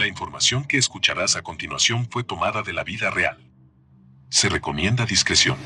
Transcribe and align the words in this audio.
La 0.00 0.06
información 0.06 0.64
que 0.64 0.78
escucharás 0.78 1.36
a 1.36 1.42
continuación 1.42 2.08
fue 2.10 2.24
tomada 2.24 2.62
de 2.62 2.72
la 2.72 2.84
vida 2.84 3.10
real. 3.10 3.36
Se 4.30 4.48
recomienda 4.48 5.04
discreción. 5.04 5.58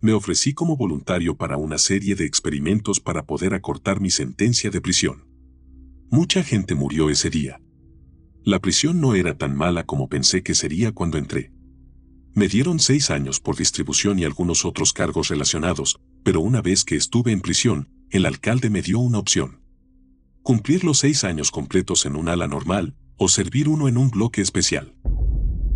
Me 0.00 0.14
ofrecí 0.14 0.54
como 0.54 0.78
voluntario 0.78 1.36
para 1.36 1.58
una 1.58 1.76
serie 1.76 2.14
de 2.14 2.24
experimentos 2.24 3.00
para 3.00 3.26
poder 3.26 3.52
acortar 3.52 4.00
mi 4.00 4.08
sentencia 4.08 4.70
de 4.70 4.80
prisión. 4.80 5.26
Mucha 6.08 6.42
gente 6.42 6.74
murió 6.74 7.10
ese 7.10 7.28
día. 7.28 7.60
La 8.42 8.60
prisión 8.60 8.98
no 8.98 9.14
era 9.14 9.36
tan 9.36 9.54
mala 9.54 9.84
como 9.84 10.08
pensé 10.08 10.42
que 10.42 10.54
sería 10.54 10.92
cuando 10.92 11.18
entré. 11.18 11.52
Me 12.32 12.48
dieron 12.48 12.78
seis 12.78 13.10
años 13.10 13.40
por 13.40 13.56
distribución 13.56 14.18
y 14.18 14.24
algunos 14.24 14.64
otros 14.64 14.94
cargos 14.94 15.28
relacionados, 15.28 16.00
pero 16.24 16.40
una 16.40 16.62
vez 16.62 16.82
que 16.82 16.96
estuve 16.96 17.32
en 17.32 17.42
prisión, 17.42 17.90
el 18.08 18.24
alcalde 18.24 18.70
me 18.70 18.80
dio 18.80 19.00
una 19.00 19.18
opción. 19.18 19.65
Cumplir 20.46 20.84
los 20.84 20.98
seis 20.98 21.24
años 21.24 21.50
completos 21.50 22.06
en 22.06 22.14
un 22.14 22.28
ala 22.28 22.46
normal 22.46 22.94
o 23.16 23.28
servir 23.28 23.68
uno 23.68 23.88
en 23.88 23.96
un 23.96 24.10
bloque 24.10 24.40
especial. 24.40 24.94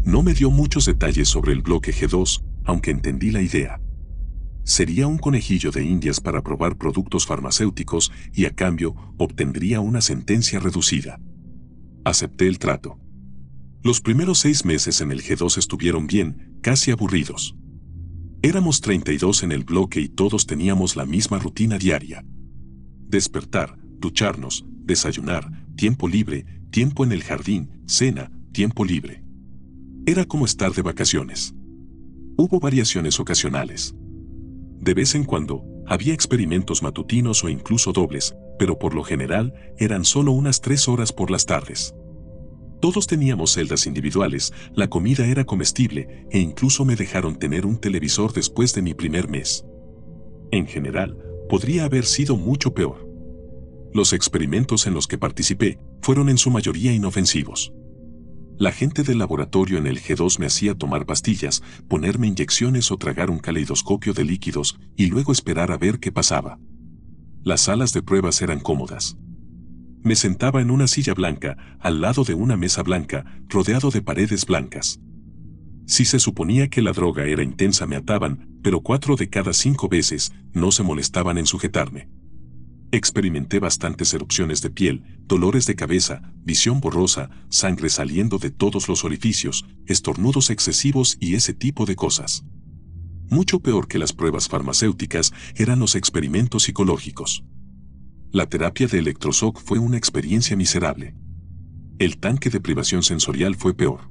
No 0.05 0.23
me 0.23 0.33
dio 0.33 0.52
muchos 0.52 0.84
detalles 0.84 1.27
sobre 1.27 1.52
el 1.52 1.60
bloque 1.60 1.93
G2, 1.93 2.45
aunque 2.66 2.93
entendí 2.93 3.33
la 3.33 3.43
idea. 3.43 3.80
Sería 4.62 5.09
un 5.09 5.19
conejillo 5.19 5.73
de 5.73 5.83
indias 5.83 6.20
para 6.20 6.43
probar 6.43 6.79
productos 6.79 7.27
farmacéuticos 7.27 8.12
y 8.33 8.45
a 8.45 8.55
cambio 8.55 8.95
obtendría 9.19 9.80
una 9.80 10.01
sentencia 10.01 10.60
reducida. 10.60 11.18
Acepté 12.05 12.46
el 12.46 12.60
trato. 12.60 12.96
Los 13.82 14.01
primeros 14.01 14.38
seis 14.38 14.65
meses 14.65 15.01
en 15.01 15.10
el 15.10 15.21
G2 15.21 15.59
estuvieron 15.59 16.07
bien, 16.07 16.60
casi 16.62 16.93
aburridos. 16.93 17.57
Éramos 18.41 18.80
32 18.82 19.43
en 19.43 19.51
el 19.51 19.65
bloque 19.65 20.01
y 20.01 20.09
todos 20.09 20.46
teníamos 20.46 20.95
la 20.95 21.07
misma 21.07 21.41
rutina 21.41 21.77
diaria. 21.77 22.24
Despertar, 23.09 23.80
ducharnos, 24.01 24.65
desayunar, 24.85 25.51
tiempo 25.77 26.09
libre, 26.09 26.47
tiempo 26.71 27.05
en 27.05 27.13
el 27.13 27.23
jardín, 27.23 27.83
cena, 27.87 28.33
tiempo 28.52 28.85
libre. 28.85 29.23
Era 30.07 30.24
como 30.24 30.47
estar 30.47 30.73
de 30.73 30.83
vacaciones. 30.83 31.55
Hubo 32.37 32.59
variaciones 32.59 33.21
ocasionales. 33.21 33.95
De 34.80 34.95
vez 34.95 35.15
en 35.15 35.24
cuando, 35.24 35.63
había 35.87 36.15
experimentos 36.15 36.83
matutinos 36.83 37.45
o 37.45 37.49
incluso 37.49 37.93
dobles, 37.93 38.35
pero 38.59 38.79
por 38.79 38.95
lo 38.95 39.02
general 39.02 39.52
eran 39.79 40.05
solo 40.05 40.33
unas 40.33 40.61
tres 40.61 40.89
horas 40.89 41.13
por 41.13 41.30
las 41.30 41.45
tardes. 41.45 41.95
Todos 42.80 43.07
teníamos 43.07 43.52
celdas 43.52 43.87
individuales, 43.87 44.55
la 44.74 44.89
comida 44.89 45.27
era 45.27 45.45
comestible 45.45 46.27
e 46.30 46.39
incluso 46.39 46.87
me 46.87 46.96
dejaron 46.96 47.39
tener 47.39 47.67
un 47.67 47.79
televisor 47.79 48.33
después 48.33 48.73
de 48.73 48.80
mi 48.80 48.95
primer 48.95 49.29
mes. 49.29 49.67
En 50.51 50.67
general, 50.67 51.19
podría 51.49 51.85
haber 51.85 52.07
sido 52.07 52.37
mucho 52.37 52.73
peor. 52.73 53.10
Los 53.93 54.13
experimentos 54.13 54.87
en 54.87 54.95
los 54.95 55.09
que 55.09 55.19
participé 55.19 55.79
fueron 56.01 56.29
en 56.29 56.38
su 56.38 56.51
mayoría 56.51 56.93
inofensivos. 56.93 57.73
La 58.57 58.73
gente 58.73 59.02
del 59.02 59.19
laboratorio 59.19 59.79
en 59.79 59.87
el 59.87 60.01
G2 60.01 60.38
me 60.38 60.46
hacía 60.46 60.74
tomar 60.74 61.07
pastillas, 61.07 61.63
ponerme 61.88 62.27
inyecciones 62.27 62.93
o 62.93 62.99
tragar 62.99 63.30
un 63.30 63.38
caleidoscopio 63.38 64.12
de 64.12 64.25
líquidos 64.25 64.78
y 64.97 65.06
luego 65.06 65.33
esperar 65.33 65.72
a 65.72 65.78
ver 65.78 65.99
qué 65.99 66.12
pasaba. 66.12 66.59
Las 67.43 67.62
salas 67.62 67.93
de 67.93 68.03
pruebas 68.03 68.43
eran 68.43 68.61
cómodas. 68.61 69.16
Me 70.03 70.15
sentaba 70.15 70.61
en 70.61 70.71
una 70.71 70.87
silla 70.87 71.15
blanca, 71.15 71.56
al 71.81 72.00
lado 72.00 72.22
de 72.22 72.34
una 72.34 72.56
mesa 72.56 72.83
blanca, 72.83 73.25
rodeado 73.49 73.91
de 73.91 74.03
paredes 74.03 74.47
blancas. 74.47 75.00
Si 75.87 76.05
se 76.05 76.21
suponía 76.21 76.69
que 76.69 76.83
la 76.83 76.93
droga 76.93 77.25
era 77.25 77.43
intensa 77.43 77.87
me 77.87 77.97
ataban, 77.97 78.47
pero 78.62 78.83
cuatro 78.83 79.16
de 79.16 79.28
cada 79.28 79.53
cinco 79.53 79.88
veces 79.88 80.33
no 80.53 80.71
se 80.71 80.83
molestaban 80.83 81.38
en 81.38 81.47
sujetarme. 81.47 82.09
Experimenté 82.93 83.60
bastantes 83.60 84.12
erupciones 84.15 84.62
de 84.62 84.71
piel, 84.71 85.05
dolores 85.21 85.65
de 85.66 85.77
cabeza, 85.77 86.22
visión 86.43 86.81
borrosa, 86.81 87.31
sangre 87.49 87.88
saliendo 87.88 88.38
de 88.38 88.50
todos 88.50 88.88
los 88.88 89.05
orificios, 89.05 89.65
estornudos 89.87 90.51
excesivos 90.51 91.17
y 91.21 91.37
ese 91.37 91.55
tipo 91.55 91.87
de 91.87 91.95
cosas. 91.95 92.45
Mucho 93.28 93.61
peor 93.61 93.87
que 93.87 94.01
las 94.01 94.12
pruebas 94.12 94.49
farmacéuticas 94.49 95.33
eran 95.55 95.78
los 95.78 95.95
experimentos 95.95 96.65
psicológicos. 96.65 97.45
La 98.33 98.47
terapia 98.47 98.89
de 98.89 98.99
electroshock 98.99 99.61
fue 99.61 99.78
una 99.78 99.97
experiencia 99.97 100.57
miserable. 100.57 101.15
El 102.01 102.19
tanque 102.19 102.51
de 102.51 102.61
privación 102.61 103.05
sensorial 103.05 103.55
fue 103.55 103.72
peor. 103.72 104.11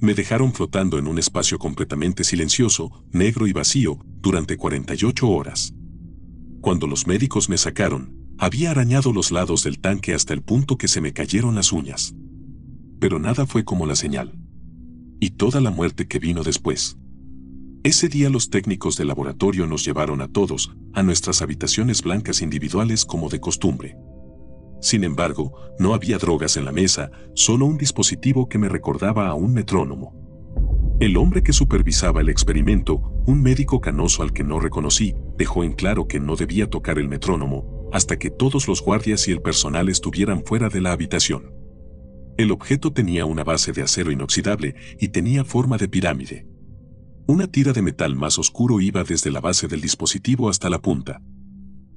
Me 0.00 0.12
dejaron 0.12 0.52
flotando 0.52 0.98
en 0.98 1.06
un 1.06 1.18
espacio 1.18 1.58
completamente 1.58 2.24
silencioso, 2.24 3.06
negro 3.10 3.46
y 3.46 3.54
vacío, 3.54 3.98
durante 4.20 4.58
48 4.58 5.28
horas. 5.30 5.72
Cuando 6.66 6.88
los 6.88 7.06
médicos 7.06 7.48
me 7.48 7.58
sacaron, 7.58 8.12
había 8.38 8.72
arañado 8.72 9.12
los 9.12 9.30
lados 9.30 9.62
del 9.62 9.78
tanque 9.78 10.14
hasta 10.14 10.34
el 10.34 10.42
punto 10.42 10.76
que 10.76 10.88
se 10.88 11.00
me 11.00 11.12
cayeron 11.12 11.54
las 11.54 11.70
uñas. 11.70 12.16
Pero 12.98 13.20
nada 13.20 13.46
fue 13.46 13.64
como 13.64 13.86
la 13.86 13.94
señal. 13.94 14.36
Y 15.20 15.30
toda 15.30 15.60
la 15.60 15.70
muerte 15.70 16.08
que 16.08 16.18
vino 16.18 16.42
después. 16.42 16.98
Ese 17.84 18.08
día 18.08 18.30
los 18.30 18.50
técnicos 18.50 18.96
del 18.96 19.06
laboratorio 19.06 19.68
nos 19.68 19.84
llevaron 19.84 20.20
a 20.20 20.26
todos 20.26 20.74
a 20.92 21.04
nuestras 21.04 21.40
habitaciones 21.40 22.02
blancas 22.02 22.42
individuales 22.42 23.04
como 23.04 23.28
de 23.28 23.38
costumbre. 23.38 23.96
Sin 24.80 25.04
embargo, 25.04 25.52
no 25.78 25.94
había 25.94 26.18
drogas 26.18 26.56
en 26.56 26.64
la 26.64 26.72
mesa, 26.72 27.12
solo 27.36 27.64
un 27.66 27.78
dispositivo 27.78 28.48
que 28.48 28.58
me 28.58 28.68
recordaba 28.68 29.28
a 29.28 29.34
un 29.34 29.54
metrónomo. 29.54 30.25
El 30.98 31.18
hombre 31.18 31.42
que 31.42 31.52
supervisaba 31.52 32.22
el 32.22 32.30
experimento, 32.30 32.96
un 33.26 33.42
médico 33.42 33.82
canoso 33.82 34.22
al 34.22 34.32
que 34.32 34.42
no 34.42 34.60
reconocí, 34.60 35.14
dejó 35.36 35.62
en 35.62 35.74
claro 35.74 36.08
que 36.08 36.18
no 36.18 36.36
debía 36.36 36.70
tocar 36.70 36.98
el 36.98 37.06
metrónomo 37.06 37.90
hasta 37.92 38.18
que 38.18 38.30
todos 38.30 38.66
los 38.66 38.82
guardias 38.82 39.28
y 39.28 39.32
el 39.32 39.42
personal 39.42 39.90
estuvieran 39.90 40.42
fuera 40.42 40.70
de 40.70 40.80
la 40.80 40.92
habitación. 40.92 41.52
El 42.38 42.50
objeto 42.50 42.94
tenía 42.94 43.26
una 43.26 43.44
base 43.44 43.72
de 43.72 43.82
acero 43.82 44.10
inoxidable 44.10 44.74
y 44.98 45.08
tenía 45.08 45.44
forma 45.44 45.76
de 45.76 45.88
pirámide. 45.88 46.46
Una 47.26 47.46
tira 47.46 47.74
de 47.74 47.82
metal 47.82 48.16
más 48.16 48.38
oscuro 48.38 48.80
iba 48.80 49.04
desde 49.04 49.30
la 49.30 49.40
base 49.40 49.68
del 49.68 49.82
dispositivo 49.82 50.48
hasta 50.48 50.70
la 50.70 50.80
punta. 50.80 51.20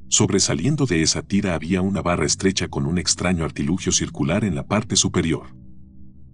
Sobresaliendo 0.10 0.86
de 0.86 1.04
esa 1.04 1.22
tira 1.22 1.56
había 1.56 1.81
una 1.81 2.02
barra 2.02 2.26
estrecha 2.26 2.68
con 2.68 2.86
un 2.86 2.98
extraño 2.98 3.46
artilugio 3.46 3.94
circular 3.94 4.44
en 4.44 4.56
la 4.56 4.68
parte 4.68 4.98
superior. 4.98 5.59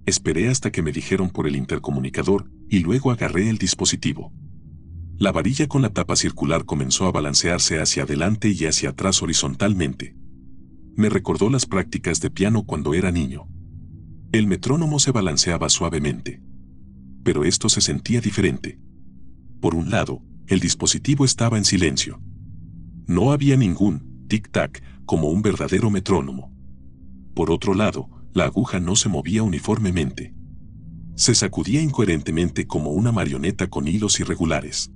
Esperé 0.06 0.50
hasta 0.50 0.72
que 0.72 0.84
me 0.84 0.92
dijeron 0.92 1.30
por 1.30 1.48
el 1.48 1.56
intercomunicador 1.56 2.52
y 2.70 2.80
luego 2.80 3.12
agarré 3.12 3.50
el 3.50 3.58
dispositivo. 3.58 4.32
La 5.18 5.32
varilla 5.32 5.68
con 5.68 5.82
la 5.82 5.90
tapa 5.90 6.16
circular 6.16 6.66
comenzó 6.66 7.06
a 7.06 7.12
balancearse 7.12 7.80
hacia 7.80 8.04
adelante 8.04 8.50
y 8.50 8.66
hacia 8.66 8.90
atrás 8.90 9.24
horizontalmente. 9.24 10.16
Me 10.96 11.10
recordó 11.10 11.50
las 11.50 11.66
prácticas 11.66 12.22
de 12.22 12.30
piano 12.30 12.66
cuando 12.66 12.94
era 12.94 13.12
niño. 13.12 13.48
El 14.32 14.48
metrónomo 14.48 15.00
se 15.00 15.12
balanceaba 15.12 15.70
suavemente. 15.70 16.42
Pero 17.24 17.44
esto 17.44 17.70
se 17.70 17.82
sentía 17.82 18.22
diferente. 18.22 18.80
Por 19.62 19.74
un 19.74 19.90
lado, 19.90 20.22
el 20.48 20.60
dispositivo 20.60 21.26
estaba 21.26 21.58
en 21.58 21.66
silencio. 21.66 22.22
No 23.08 23.32
había 23.32 23.58
ningún 23.58 24.28
tic-tac 24.28 24.82
como 25.06 25.30
un 25.30 25.42
verdadero 25.42 25.90
metrónomo. 25.90 26.54
Por 27.34 27.52
otro 27.52 27.74
lado, 27.74 28.10
la 28.36 28.44
aguja 28.44 28.82
no 28.82 28.98
se 28.98 29.08
movía 29.08 29.44
uniformemente. 29.44 30.36
Se 31.16 31.34
sacudía 31.34 31.82
incoherentemente 31.82 32.68
como 32.68 32.92
una 32.92 33.14
marioneta 33.14 33.68
con 33.68 33.88
hilos 33.88 34.20
irregulares. 34.20 34.92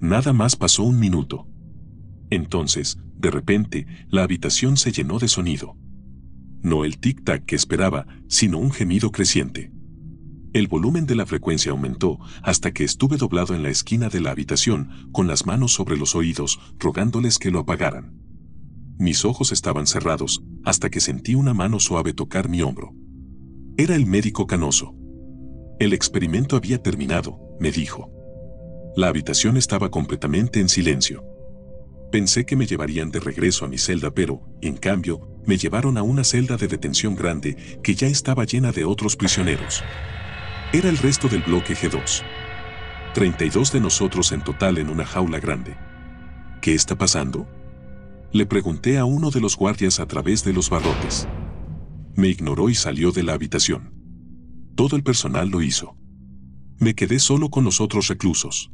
Nada 0.00 0.32
más 0.32 0.56
pasó 0.56 0.82
un 0.82 0.98
minuto. 0.98 1.46
Entonces, 2.30 2.98
de 3.16 3.30
repente, 3.30 3.86
la 4.08 4.24
habitación 4.24 4.76
se 4.76 4.90
llenó 4.90 5.20
de 5.20 5.28
sonido. 5.28 5.76
No 6.60 6.84
el 6.84 7.00
tic-tac 7.00 7.44
que 7.44 7.54
esperaba, 7.54 8.08
sino 8.26 8.58
un 8.58 8.72
gemido 8.72 9.12
creciente. 9.12 9.70
El 10.52 10.66
volumen 10.66 11.06
de 11.06 11.14
la 11.14 11.26
frecuencia 11.26 11.70
aumentó 11.70 12.18
hasta 12.42 12.72
que 12.72 12.82
estuve 12.82 13.18
doblado 13.18 13.54
en 13.54 13.62
la 13.62 13.70
esquina 13.70 14.08
de 14.08 14.20
la 14.20 14.32
habitación, 14.32 15.08
con 15.12 15.28
las 15.28 15.46
manos 15.46 15.72
sobre 15.72 15.96
los 15.96 16.16
oídos, 16.16 16.58
rogándoles 16.80 17.38
que 17.38 17.52
lo 17.52 17.60
apagaran. 17.60 18.18
Mis 18.98 19.24
ojos 19.24 19.52
estaban 19.52 19.86
cerrados, 19.86 20.42
hasta 20.64 20.90
que 20.90 21.00
sentí 21.00 21.34
una 21.34 21.54
mano 21.54 21.80
suave 21.80 22.12
tocar 22.12 22.48
mi 22.48 22.62
hombro. 22.62 22.92
Era 23.76 23.94
el 23.94 24.06
médico 24.06 24.46
canoso. 24.46 24.94
El 25.78 25.92
experimento 25.92 26.56
había 26.56 26.82
terminado, 26.82 27.38
me 27.60 27.70
dijo. 27.70 28.10
La 28.96 29.08
habitación 29.08 29.56
estaba 29.56 29.90
completamente 29.90 30.60
en 30.60 30.68
silencio. 30.68 31.24
Pensé 32.10 32.46
que 32.46 32.56
me 32.56 32.66
llevarían 32.66 33.10
de 33.10 33.20
regreso 33.20 33.64
a 33.64 33.68
mi 33.68 33.78
celda, 33.78 34.10
pero, 34.10 34.42
en 34.62 34.76
cambio, 34.76 35.38
me 35.44 35.56
llevaron 35.56 35.98
a 35.98 36.02
una 36.02 36.24
celda 36.24 36.56
de 36.56 36.68
detención 36.68 37.14
grande 37.14 37.56
que 37.82 37.94
ya 37.94 38.06
estaba 38.06 38.44
llena 38.44 38.72
de 38.72 38.84
otros 38.84 39.14
prisioneros. 39.14 39.84
Era 40.72 40.88
el 40.88 40.98
resto 40.98 41.28
del 41.28 41.42
bloque 41.42 41.74
G2. 41.74 42.22
32 43.14 43.72
de 43.72 43.80
nosotros 43.80 44.32
en 44.32 44.42
total 44.42 44.78
en 44.78 44.90
una 44.90 45.04
jaula 45.04 45.38
grande. 45.38 45.76
¿Qué 46.60 46.74
está 46.74 46.96
pasando? 46.96 47.46
Le 48.30 48.44
pregunté 48.44 48.98
a 48.98 49.06
uno 49.06 49.30
de 49.30 49.40
los 49.40 49.56
guardias 49.56 50.00
a 50.00 50.06
través 50.06 50.44
de 50.44 50.52
los 50.52 50.68
barrotes. 50.68 51.26
Me 52.14 52.28
ignoró 52.28 52.68
y 52.68 52.74
salió 52.74 53.10
de 53.10 53.22
la 53.22 53.32
habitación. 53.32 53.94
Todo 54.74 54.96
el 54.96 55.02
personal 55.02 55.48
lo 55.48 55.62
hizo. 55.62 55.96
Me 56.78 56.94
quedé 56.94 57.20
solo 57.20 57.48
con 57.48 57.64
los 57.64 57.80
otros 57.80 58.08
reclusos. 58.08 58.70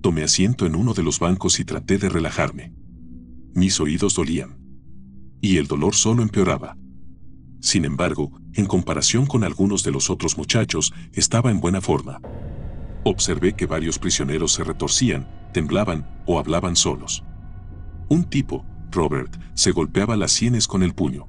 Tomé 0.00 0.24
asiento 0.24 0.66
en 0.66 0.74
uno 0.74 0.92
de 0.92 1.04
los 1.04 1.20
bancos 1.20 1.60
y 1.60 1.64
traté 1.64 1.98
de 1.98 2.08
relajarme. 2.08 2.74
Mis 3.54 3.78
oídos 3.78 4.16
dolían. 4.16 4.58
Y 5.40 5.58
el 5.58 5.68
dolor 5.68 5.94
solo 5.94 6.22
empeoraba. 6.22 6.76
Sin 7.60 7.84
embargo, 7.84 8.32
en 8.54 8.66
comparación 8.66 9.24
con 9.24 9.44
algunos 9.44 9.84
de 9.84 9.92
los 9.92 10.10
otros 10.10 10.36
muchachos, 10.36 10.92
estaba 11.12 11.52
en 11.52 11.60
buena 11.60 11.80
forma. 11.80 12.20
Observé 13.04 13.54
que 13.54 13.66
varios 13.66 14.00
prisioneros 14.00 14.52
se 14.52 14.64
retorcían, 14.64 15.28
temblaban 15.52 16.22
o 16.26 16.40
hablaban 16.40 16.74
solos. 16.74 17.22
Un 18.08 18.24
tipo, 18.24 18.64
Robert, 18.90 19.34
se 19.54 19.70
golpeaba 19.72 20.16
las 20.16 20.32
sienes 20.32 20.68
con 20.68 20.82
el 20.82 20.94
puño. 20.94 21.26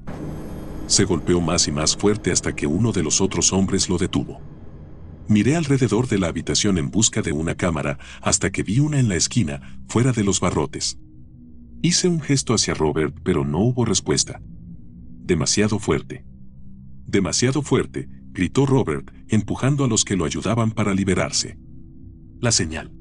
Se 0.86 1.04
golpeó 1.04 1.40
más 1.40 1.66
y 1.68 1.72
más 1.72 1.96
fuerte 1.96 2.30
hasta 2.30 2.54
que 2.54 2.66
uno 2.66 2.92
de 2.92 3.02
los 3.02 3.20
otros 3.20 3.52
hombres 3.52 3.88
lo 3.88 3.98
detuvo. 3.98 4.40
Miré 5.28 5.56
alrededor 5.56 6.06
de 6.06 6.18
la 6.18 6.28
habitación 6.28 6.78
en 6.78 6.90
busca 6.90 7.22
de 7.22 7.32
una 7.32 7.56
cámara 7.56 7.98
hasta 8.22 8.50
que 8.50 8.62
vi 8.62 8.78
una 8.78 9.00
en 9.00 9.08
la 9.08 9.16
esquina, 9.16 9.80
fuera 9.88 10.12
de 10.12 10.22
los 10.22 10.38
barrotes. 10.38 10.98
Hice 11.82 12.08
un 12.08 12.20
gesto 12.20 12.54
hacia 12.54 12.74
Robert, 12.74 13.16
pero 13.24 13.44
no 13.44 13.58
hubo 13.58 13.84
respuesta. 13.84 14.40
Demasiado 15.24 15.80
fuerte. 15.80 16.24
Demasiado 17.06 17.62
fuerte, 17.62 18.08
gritó 18.30 18.66
Robert, 18.66 19.10
empujando 19.28 19.84
a 19.84 19.88
los 19.88 20.04
que 20.04 20.16
lo 20.16 20.24
ayudaban 20.24 20.70
para 20.70 20.94
liberarse. 20.94 21.58
La 22.40 22.52
señal. 22.52 22.92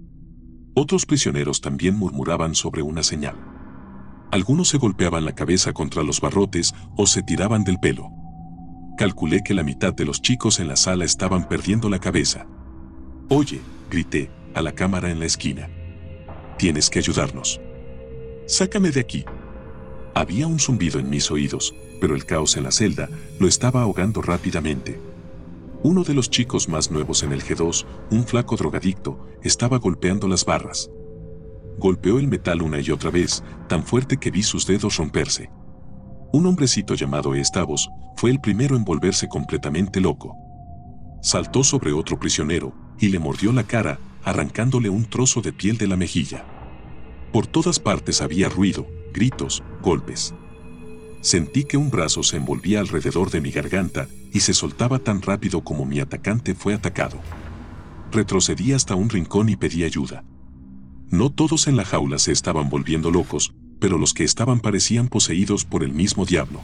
Otros 0.74 1.06
prisioneros 1.06 1.62
también 1.62 1.96
murmuraban 1.96 2.56
sobre 2.56 2.82
una 2.82 3.04
señal. 3.04 3.55
Algunos 4.32 4.70
se 4.70 4.78
golpeaban 4.78 5.26
la 5.26 5.36
cabeza 5.36 5.74
contra 5.74 6.04
los 6.04 6.22
barrotes 6.22 6.74
o 6.98 7.08
se 7.08 7.24
tiraban 7.24 7.64
del 7.64 7.80
pelo. 7.80 8.12
Calculé 8.98 9.44
que 9.44 9.54
la 9.54 9.64
mitad 9.64 9.94
de 9.94 10.06
los 10.06 10.22
chicos 10.22 10.60
en 10.60 10.68
la 10.68 10.76
sala 10.76 11.06
estaban 11.06 11.48
perdiendo 11.48 11.90
la 11.90 12.00
cabeza. 12.00 12.48
Oye, 13.30 13.60
grité, 13.90 14.30
a 14.54 14.62
la 14.62 14.72
cámara 14.72 15.12
en 15.12 15.20
la 15.20 15.26
esquina. 15.26 15.70
Tienes 16.58 16.90
que 16.90 17.00
ayudarnos. 17.00 17.60
Sácame 18.48 18.92
de 18.92 19.02
aquí. 19.02 19.26
Había 20.14 20.48
un 20.48 20.60
zumbido 20.60 21.00
en 21.00 21.10
mis 21.10 21.30
oídos, 21.30 21.76
pero 22.00 22.16
el 22.16 22.26
caos 22.26 22.56
en 22.56 22.64
la 22.64 22.72
celda 22.72 23.10
lo 23.40 23.48
estaba 23.48 23.82
ahogando 23.82 24.22
rápidamente. 24.22 25.00
Uno 25.84 26.04
de 26.04 26.14
los 26.14 26.30
chicos 26.30 26.70
más 26.70 26.90
nuevos 26.90 27.22
en 27.24 27.34
el 27.34 27.44
G2, 27.44 27.86
un 28.12 28.26
flaco 28.26 28.56
drogadicto, 28.56 29.28
estaba 29.44 29.78
golpeando 29.78 30.28
las 30.28 30.46
barras. 30.46 30.90
Golpeó 31.78 32.20
el 32.20 32.28
metal 32.28 32.62
una 32.62 32.80
y 32.80 32.92
otra 32.92 33.10
vez, 33.10 33.44
tan 33.68 33.84
fuerte 33.84 34.18
que 34.18 34.32
vi 34.32 34.44
sus 34.44 34.66
dedos 34.66 34.98
romperse. 34.98 35.50
Un 36.32 36.46
hombrecito 36.48 36.96
llamado 36.96 37.36
Estavos 37.36 37.90
fue 38.18 38.32
el 38.32 38.40
primero 38.40 38.76
en 38.76 38.84
volverse 38.84 39.28
completamente 39.28 40.00
loco. 40.02 40.36
Saltó 41.22 41.64
sobre 41.64 41.92
otro 41.92 42.20
prisionero 42.20 42.74
y 43.00 43.10
le 43.10 43.20
mordió 43.20 43.52
la 43.52 43.64
cara, 43.64 44.00
arrancándole 44.24 44.90
un 44.90 45.06
trozo 45.06 45.42
de 45.42 45.54
piel 45.54 45.78
de 45.78 45.88
la 45.88 45.96
mejilla. 45.96 46.46
Por 47.32 47.48
todas 47.48 47.80
partes 47.80 48.22
había 48.22 48.48
ruido, 48.48 48.88
gritos, 49.14 49.64
golpes. 49.82 50.34
Sentí 51.22 51.64
que 51.64 51.78
un 51.78 51.90
brazo 51.90 52.22
se 52.24 52.38
envolvía 52.38 52.80
alrededor 52.80 53.32
de 53.32 53.42
mi 53.42 53.52
garganta 53.52 54.08
y 54.32 54.42
se 54.42 54.54
soltaba 54.54 55.00
tan 55.00 55.22
rápido 55.22 55.64
como 55.64 55.86
mi 55.86 56.00
atacante 56.00 56.54
fue 56.54 56.74
atacado. 56.74 57.18
Retrocedí 58.12 58.74
hasta 58.74 58.96
un 58.96 59.10
rincón 59.10 59.50
y 59.50 59.56
pedí 59.56 59.84
ayuda. 59.84 60.24
No 61.10 61.30
todos 61.30 61.68
en 61.68 61.78
la 61.78 61.86
jaula 61.86 62.20
se 62.20 62.32
estaban 62.32 62.70
volviendo 62.70 63.12
locos, 63.12 63.54
pero 63.80 63.98
los 63.98 64.14
que 64.14 64.24
estaban 64.24 64.60
parecían 64.60 65.08
poseídos 65.08 65.66
por 65.66 65.84
el 65.84 65.94
mismo 65.94 66.26
diablo. 66.26 66.62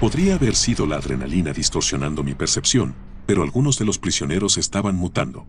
Podría 0.00 0.34
haber 0.34 0.54
sido 0.54 0.86
la 0.86 0.96
adrenalina 0.96 1.52
distorsionando 1.52 2.22
mi 2.22 2.34
percepción, 2.34 2.94
pero 3.26 3.42
algunos 3.42 3.78
de 3.78 3.84
los 3.84 3.98
prisioneros 3.98 4.58
estaban 4.58 4.96
mutando, 4.96 5.46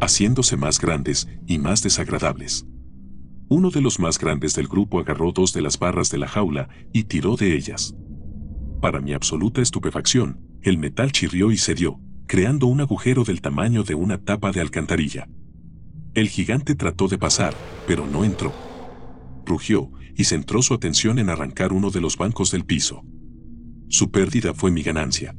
haciéndose 0.00 0.56
más 0.56 0.80
grandes 0.80 1.28
y 1.46 1.58
más 1.58 1.82
desagradables. 1.82 2.66
Uno 3.48 3.70
de 3.70 3.80
los 3.80 4.00
más 4.00 4.18
grandes 4.18 4.54
del 4.54 4.66
grupo 4.66 4.98
agarró 4.98 5.32
dos 5.32 5.52
de 5.52 5.62
las 5.62 5.78
barras 5.78 6.10
de 6.10 6.18
la 6.18 6.28
jaula 6.28 6.68
y 6.92 7.04
tiró 7.04 7.36
de 7.36 7.54
ellas. 7.54 7.94
Para 8.80 9.00
mi 9.00 9.12
absoluta 9.12 9.62
estupefacción, 9.62 10.40
el 10.62 10.78
metal 10.78 11.12
chirrió 11.12 11.52
y 11.52 11.56
cedió, 11.56 12.00
creando 12.26 12.66
un 12.66 12.80
agujero 12.80 13.24
del 13.24 13.40
tamaño 13.40 13.84
de 13.84 13.94
una 13.94 14.18
tapa 14.18 14.52
de 14.52 14.60
alcantarilla. 14.60 15.28
El 16.14 16.28
gigante 16.28 16.74
trató 16.74 17.08
de 17.08 17.16
pasar, 17.16 17.54
pero 17.86 18.06
no 18.06 18.24
entró. 18.24 18.52
Rugió 19.46 19.90
y 20.14 20.24
centró 20.24 20.60
su 20.60 20.74
atención 20.74 21.18
en 21.18 21.30
arrancar 21.30 21.72
uno 21.72 21.90
de 21.90 22.02
los 22.02 22.18
bancos 22.18 22.50
del 22.50 22.66
piso. 22.66 23.02
Su 23.88 24.10
pérdida 24.10 24.52
fue 24.52 24.70
mi 24.70 24.82
ganancia. 24.82 25.34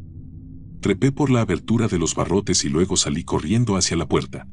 Trepé 0.81 1.11
por 1.11 1.29
la 1.29 1.41
abertura 1.41 1.87
de 1.87 1.99
los 1.99 2.15
barrotes 2.15 2.65
y 2.65 2.69
luego 2.69 2.97
salí 2.97 3.23
corriendo 3.23 3.77
hacia 3.77 3.97
la 3.97 4.07
puerta. 4.07 4.47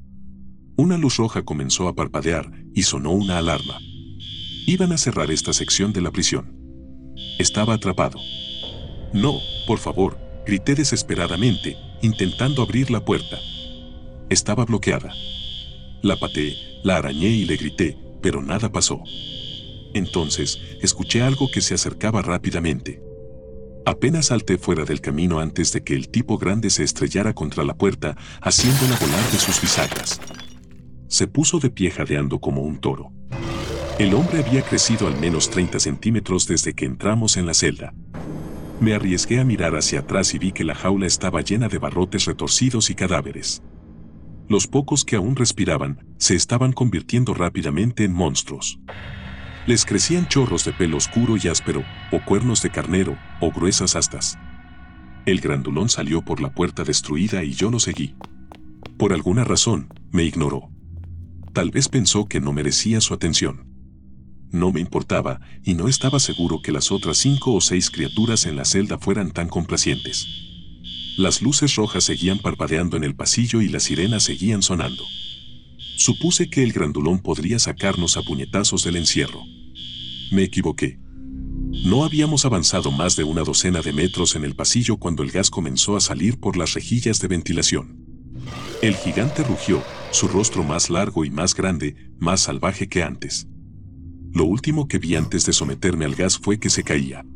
Una 0.77 0.99
luz 0.99 1.17
roja 1.17 1.43
comenzó 1.43 1.89
a 1.89 1.95
parpadear 1.95 2.53
y 2.75 2.83
sonó 2.83 3.13
una 3.13 3.39
alarma. 3.39 3.79
Iban 4.67 4.93
a 4.93 4.99
cerrar 4.99 5.31
esta 5.31 5.55
sección 5.55 5.93
de 5.93 6.03
la 6.03 6.11
prisión. 6.11 6.55
Estaba 7.39 7.75
atrapado. 7.75 8.19
No, 9.15 9.39
por 9.67 9.79
favor, 9.79 10.19
grité 10.47 10.75
desesperadamente, 10.75 11.77
intentando 12.03 12.63
abrir 12.63 12.91
la 12.91 13.05
puerta. 13.05 13.39
Estaba 14.29 14.67
bloqueada. 14.67 15.13
La 16.03 16.17
pateé, 16.17 16.57
la 16.83 16.97
arañé 16.97 17.29
y 17.29 17.45
le 17.45 17.57
grité, 17.57 17.97
pero 18.23 18.41
nada 18.41 18.73
pasó. 18.73 19.03
Entonces, 19.93 20.59
escuché 20.81 21.21
algo 21.21 21.51
que 21.51 21.61
se 21.61 21.75
acercaba 21.75 22.23
rápidamente. 22.23 23.03
Apenas 23.85 24.27
salté 24.27 24.57
fuera 24.57 24.85
del 24.85 25.01
camino 25.01 25.41
antes 25.41 25.73
de 25.73 25.83
que 25.83 25.95
el 25.95 26.09
tipo 26.09 26.39
grande 26.39 26.71
se 26.71 26.85
estrellara 26.85 27.35
contra 27.35 27.65
la 27.65 27.75
puerta, 27.75 28.17
haciéndola 28.41 28.97
volar 28.99 29.31
de 29.31 29.39
sus 29.39 29.61
bisagras. 29.61 30.21
Se 31.09 31.27
puso 31.27 31.59
de 31.59 31.71
pie 31.71 31.91
jadeando 31.91 32.41
como 32.41 32.63
un 32.63 32.81
toro. 32.81 33.13
El 33.99 34.15
hombre 34.15 34.39
había 34.39 34.63
crecido 34.63 35.07
al 35.07 35.21
menos 35.21 35.51
30 35.51 35.81
centímetros 35.81 36.47
desde 36.47 36.73
que 36.73 36.87
entramos 36.87 37.37
en 37.37 37.45
la 37.45 37.53
celda. 37.53 37.93
Me 38.81 38.95
arriesgué 38.95 39.41
a 39.41 39.45
mirar 39.45 39.77
hacia 39.77 40.01
atrás 40.01 40.33
y 40.33 40.39
vi 40.39 40.53
que 40.53 40.65
la 40.65 40.75
jaula 40.75 41.07
estaba 41.07 41.43
llena 41.43 41.69
de 41.69 41.77
barrotes 41.77 42.25
retorcidos 42.25 42.89
y 42.89 42.95
cadáveres. 42.95 43.63
Los 44.51 44.67
pocos 44.67 45.05
que 45.05 45.15
aún 45.15 45.37
respiraban 45.37 46.05
se 46.19 46.35
estaban 46.35 46.73
convirtiendo 46.73 47.35
rápidamente 47.35 48.03
en 48.03 48.13
monstruos. 48.13 48.81
Les 49.69 49.85
crecían 49.85 50.27
chorros 50.27 50.65
de 50.65 50.73
pelo 50.73 50.97
oscuro 50.97 51.37
y 51.41 51.47
áspero, 51.47 51.85
o 52.11 52.21
cuernos 52.25 52.61
de 52.61 52.71
carnero, 52.71 53.17
o 53.41 53.53
gruesas 53.53 53.95
astas. 53.95 54.41
El 55.25 55.41
grandulón 55.41 55.89
salió 55.89 56.23
por 56.23 56.41
la 56.41 56.53
puerta 56.53 56.83
destruida 56.83 57.45
y 57.45 57.53
yo 57.53 57.71
lo 57.71 57.79
seguí. 57.79 58.17
Por 58.99 59.13
alguna 59.13 59.45
razón, 59.45 59.95
me 60.11 60.25
ignoró. 60.25 60.69
Tal 61.53 61.71
vez 61.71 61.89
pensó 61.89 62.27
que 62.27 62.41
no 62.41 62.53
merecía 62.53 63.01
su 63.01 63.15
atención. 63.15 63.69
No 64.51 64.73
me 64.73 64.81
importaba, 64.81 65.41
y 65.63 65.75
no 65.75 65.87
estaba 65.87 66.19
seguro 66.19 66.61
que 66.61 66.73
las 66.73 66.91
otras 66.91 67.19
cinco 67.19 67.55
o 67.55 67.61
seis 67.61 67.89
criaturas 67.89 68.47
en 68.47 68.57
la 68.57 68.65
celda 68.65 68.99
fueran 68.99 69.31
tan 69.31 69.49
complacientes. 69.49 70.50
Las 71.21 71.43
luces 71.43 71.75
rojas 71.75 72.05
seguían 72.05 72.39
parpadeando 72.39 72.97
en 72.97 73.05
el 73.05 73.15
pasillo 73.15 73.61
y 73.61 73.69
las 73.69 73.83
sirenas 73.83 74.23
seguían 74.23 74.63
sonando. 74.63 75.05
Supuse 75.99 76.49
que 76.49 76.63
el 76.63 76.73
grandulón 76.73 77.19
podría 77.19 77.59
sacarnos 77.59 78.17
a 78.17 78.23
puñetazos 78.23 78.85
del 78.85 78.97
encierro. 78.97 79.43
Me 80.31 80.45
equivoqué. 80.45 80.99
No 81.85 82.05
habíamos 82.05 82.47
avanzado 82.47 82.91
más 82.91 83.17
de 83.17 83.25
una 83.25 83.43
docena 83.43 83.83
de 83.83 83.93
metros 83.93 84.35
en 84.35 84.45
el 84.47 84.55
pasillo 84.55 84.97
cuando 84.97 85.23
el 85.23 85.31
gas 85.31 85.51
comenzó 85.51 85.95
a 85.95 86.01
salir 86.01 86.41
por 86.41 86.57
las 86.57 86.73
rejillas 86.73 87.21
de 87.21 87.29
ventilación. 87.29 88.03
El 88.81 88.97
gigante 88.97 89.45
rugió, 89.45 89.83
su 90.13 90.27
rostro 90.27 90.65
más 90.65 90.89
largo 90.89 91.27
y 91.27 91.31
más 91.31 91.55
grande, 91.55 91.97
más 92.19 92.41
salvaje 92.41 92.89
que 92.89 93.03
antes. 93.03 93.47
Lo 94.33 94.47
último 94.47 94.89
que 94.89 94.97
vi 94.97 95.17
antes 95.17 95.45
de 95.45 95.53
someterme 95.53 96.07
al 96.07 96.15
gas 96.15 96.39
fue 96.39 96.59
que 96.59 96.71
se 96.71 96.83
caía. 96.83 97.27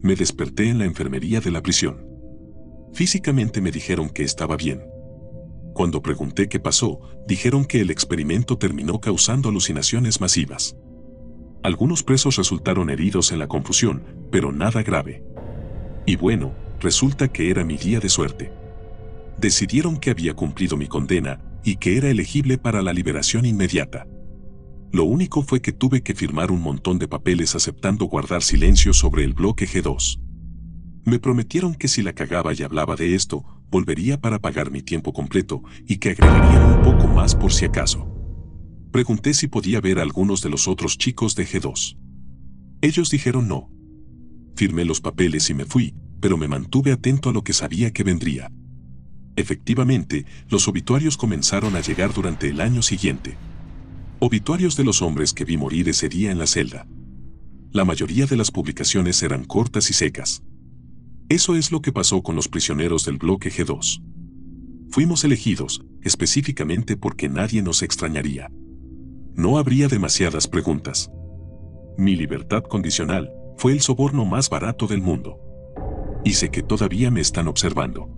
Me 0.00 0.16
desperté 0.16 0.70
en 0.70 0.78
la 0.78 0.86
enfermería 0.86 1.42
de 1.42 1.50
la 1.50 1.62
prisión. 1.62 2.11
Físicamente 2.92 3.60
me 3.60 3.70
dijeron 3.70 4.10
que 4.10 4.22
estaba 4.22 4.56
bien. 4.56 4.82
Cuando 5.72 6.02
pregunté 6.02 6.48
qué 6.48 6.60
pasó, 6.60 7.00
dijeron 7.26 7.64
que 7.64 7.80
el 7.80 7.90
experimento 7.90 8.58
terminó 8.58 9.00
causando 9.00 9.48
alucinaciones 9.48 10.20
masivas. 10.20 10.76
Algunos 11.62 12.02
presos 12.02 12.36
resultaron 12.36 12.90
heridos 12.90 13.32
en 13.32 13.38
la 13.38 13.46
confusión, 13.46 14.02
pero 14.30 14.52
nada 14.52 14.82
grave. 14.82 15.24
Y 16.04 16.16
bueno, 16.16 16.54
resulta 16.80 17.28
que 17.28 17.50
era 17.50 17.64
mi 17.64 17.76
día 17.76 18.00
de 18.00 18.08
suerte. 18.08 18.52
Decidieron 19.38 19.96
que 19.96 20.10
había 20.10 20.34
cumplido 20.34 20.76
mi 20.76 20.86
condena 20.86 21.40
y 21.64 21.76
que 21.76 21.96
era 21.96 22.10
elegible 22.10 22.58
para 22.58 22.82
la 22.82 22.92
liberación 22.92 23.46
inmediata. 23.46 24.06
Lo 24.92 25.04
único 25.04 25.42
fue 25.42 25.62
que 25.62 25.72
tuve 25.72 26.02
que 26.02 26.14
firmar 26.14 26.50
un 26.50 26.60
montón 26.60 26.98
de 26.98 27.08
papeles 27.08 27.54
aceptando 27.54 28.04
guardar 28.04 28.42
silencio 28.42 28.92
sobre 28.92 29.24
el 29.24 29.32
bloque 29.32 29.66
G2. 29.66 30.21
Me 31.04 31.18
prometieron 31.18 31.74
que 31.74 31.88
si 31.88 32.02
la 32.02 32.12
cagaba 32.12 32.54
y 32.54 32.62
hablaba 32.62 32.94
de 32.94 33.14
esto, 33.14 33.44
volvería 33.70 34.20
para 34.20 34.38
pagar 34.38 34.70
mi 34.70 34.82
tiempo 34.82 35.12
completo 35.12 35.62
y 35.86 35.96
que 35.96 36.10
agregarían 36.10 36.78
un 36.78 36.82
poco 36.82 37.08
más 37.08 37.34
por 37.34 37.52
si 37.52 37.64
acaso. 37.64 38.08
Pregunté 38.92 39.34
si 39.34 39.48
podía 39.48 39.80
ver 39.80 39.98
a 39.98 40.02
algunos 40.02 40.42
de 40.42 40.50
los 40.50 40.68
otros 40.68 40.98
chicos 40.98 41.34
de 41.34 41.46
G2. 41.46 41.96
Ellos 42.82 43.10
dijeron 43.10 43.48
no. 43.48 43.70
Firmé 44.54 44.84
los 44.84 45.00
papeles 45.00 45.48
y 45.50 45.54
me 45.54 45.64
fui, 45.64 45.94
pero 46.20 46.36
me 46.36 46.46
mantuve 46.46 46.92
atento 46.92 47.30
a 47.30 47.32
lo 47.32 47.42
que 47.42 47.52
sabía 47.52 47.92
que 47.92 48.04
vendría. 48.04 48.52
Efectivamente, 49.34 50.26
los 50.48 50.68
obituarios 50.68 51.16
comenzaron 51.16 51.74
a 51.74 51.80
llegar 51.80 52.12
durante 52.12 52.48
el 52.48 52.60
año 52.60 52.82
siguiente. 52.82 53.36
Obituarios 54.20 54.76
de 54.76 54.84
los 54.84 55.02
hombres 55.02 55.32
que 55.32 55.44
vi 55.44 55.56
morir 55.56 55.88
ese 55.88 56.08
día 56.08 56.30
en 56.30 56.38
la 56.38 56.46
celda. 56.46 56.86
La 57.72 57.84
mayoría 57.84 58.26
de 58.26 58.36
las 58.36 58.50
publicaciones 58.50 59.22
eran 59.22 59.44
cortas 59.44 59.88
y 59.90 59.94
secas. 59.94 60.42
Eso 61.32 61.56
es 61.56 61.72
lo 61.72 61.80
que 61.80 61.92
pasó 61.92 62.22
con 62.22 62.36
los 62.36 62.46
prisioneros 62.46 63.06
del 63.06 63.16
bloque 63.16 63.50
G2. 63.50 64.02
Fuimos 64.90 65.24
elegidos, 65.24 65.82
específicamente 66.02 66.94
porque 66.94 67.30
nadie 67.30 67.62
nos 67.62 67.82
extrañaría. 67.82 68.50
No 69.34 69.56
habría 69.56 69.88
demasiadas 69.88 70.46
preguntas. 70.46 71.10
Mi 71.96 72.16
libertad 72.16 72.64
condicional 72.64 73.32
fue 73.56 73.72
el 73.72 73.80
soborno 73.80 74.26
más 74.26 74.50
barato 74.50 74.86
del 74.86 75.00
mundo. 75.00 75.38
Y 76.22 76.34
sé 76.34 76.50
que 76.50 76.62
todavía 76.62 77.10
me 77.10 77.22
están 77.22 77.48
observando. 77.48 78.10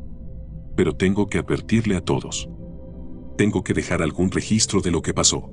Pero 0.75 0.97
tengo 0.97 1.29
que 1.29 1.39
advertirle 1.39 1.95
a 1.95 2.01
todos. 2.01 2.51
Tengo 3.39 3.63
que 3.63 3.75
dejar 3.75 4.03
algún 4.03 4.33
registro 4.33 4.81
de 4.81 4.91
lo 4.91 5.03
que 5.03 5.15
pasó. 5.15 5.53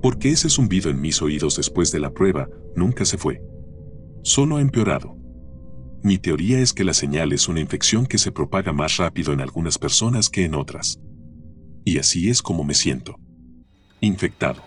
Porque 0.00 0.30
ese 0.30 0.48
zumbido 0.48 0.88
en 0.88 0.98
mis 0.98 1.20
oídos 1.20 1.58
después 1.58 1.92
de 1.92 2.00
la 2.00 2.14
prueba 2.14 2.48
nunca 2.74 3.04
se 3.04 3.18
fue. 3.18 3.42
Solo 4.22 4.56
ha 4.56 4.62
empeorado. 4.62 5.19
Mi 6.02 6.16
teoría 6.16 6.60
es 6.60 6.72
que 6.72 6.82
la 6.82 6.94
señal 6.94 7.32
es 7.32 7.46
una 7.46 7.60
infección 7.60 8.06
que 8.06 8.16
se 8.16 8.32
propaga 8.32 8.72
más 8.72 8.96
rápido 8.96 9.34
en 9.34 9.42
algunas 9.42 9.78
personas 9.78 10.30
que 10.30 10.44
en 10.44 10.54
otras. 10.54 10.98
Y 11.84 11.98
así 11.98 12.30
es 12.30 12.40
como 12.40 12.64
me 12.64 12.72
siento. 12.72 13.18
Infectado. 14.00 14.62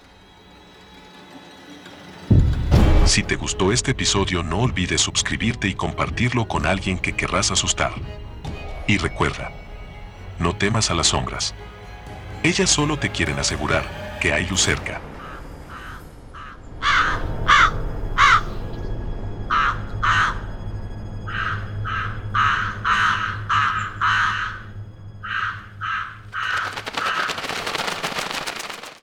Si 3.05 3.23
te 3.23 3.35
gustó 3.35 3.71
este 3.71 3.91
episodio 3.91 4.43
no 4.43 4.59
olvides 4.59 5.01
suscribirte 5.01 5.67
y 5.67 5.73
compartirlo 5.73 6.47
con 6.47 6.67
alguien 6.67 6.99
que 6.99 7.13
querrás 7.13 7.49
asustar. 7.49 7.93
Y 8.87 8.97
recuerda, 8.97 9.51
no 10.39 10.55
temas 10.55 10.91
a 10.91 10.93
las 10.93 11.07
sombras. 11.07 11.55
Ellas 12.43 12.69
solo 12.69 12.97
te 12.97 13.09
quieren 13.09 13.39
asegurar 13.39 14.19
que 14.21 14.33
hay 14.33 14.45
luz 14.45 14.61
cerca. 14.61 15.01